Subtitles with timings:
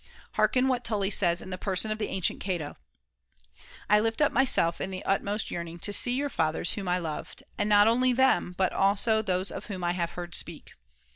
[0.31, 2.75] Hearken what Tully says in the person of the ancient Cato:'
[3.87, 7.69] I uplift myself in the utmost yearning to see your fathers whom I loved; and
[7.69, 10.71] not only them, but also those of whom I have heard speak.'